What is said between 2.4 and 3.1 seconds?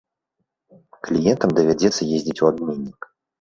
у абменнік.